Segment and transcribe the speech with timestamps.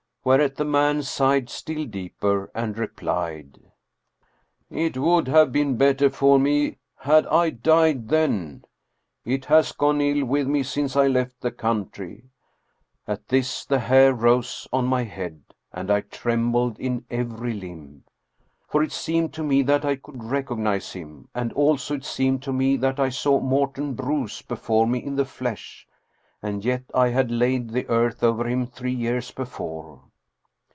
[0.23, 3.59] Whereat the man sighed still deeper and replied:"
[4.69, 8.63] It would have been better for me had I died then.
[9.25, 12.25] It has gone ill with me since I left the country."
[13.07, 15.41] At this the hair rose on my head,
[15.73, 18.03] and I trembled in every limb.
[18.69, 22.53] For it seemed to me that I could recognize him, and also it seemed to
[22.53, 25.87] me that I saw Morten Bruus before me in the flesh,
[26.43, 30.03] and yet I had laid the earth over him three years before.